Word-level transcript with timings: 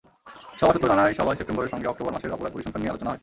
সভা 0.59 0.71
সূত্র 0.73 0.87
জানায়, 0.91 1.15
সভায় 1.19 1.37
সেপ্টেম্বরের 1.39 1.71
সঙ্গে 1.73 1.89
অক্টোবর 1.89 2.13
মাসের 2.15 2.33
অপরাধ 2.35 2.51
পরিসংখ্যান 2.53 2.79
নিয়ে 2.81 2.91
আলোচনা 2.93 3.09
হয়। 3.11 3.19